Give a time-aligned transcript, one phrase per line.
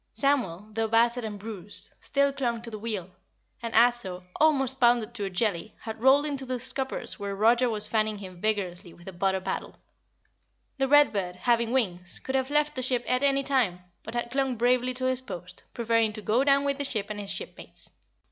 [0.15, 3.11] Samuel, though battered and bruised, still clung to the wheel,
[3.61, 7.87] and Ato, almost pounded to a jelly, had rolled into the scuppers where Roger was
[7.87, 9.75] fanning him vigorously with a butter paddle.
[10.79, 14.31] The Read Bird, having wings, could have left the ship at any time, but had
[14.31, 17.91] clung bravely to his post, preferring to go down with the ship and his shipmates.